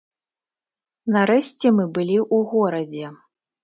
[1.17, 3.17] Нарэшце мы былі ў горадзе.